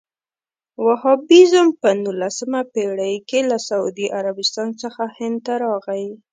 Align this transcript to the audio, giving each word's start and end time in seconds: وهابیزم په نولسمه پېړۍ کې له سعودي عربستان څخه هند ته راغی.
وهابیزم 0.85 1.67
په 1.81 1.89
نولسمه 2.03 2.61
پېړۍ 2.73 3.15
کې 3.29 3.39
له 3.49 3.57
سعودي 3.67 4.07
عربستان 4.19 4.69
څخه 4.81 5.03
هند 5.17 5.37
ته 5.45 5.53
راغی. 5.63 6.05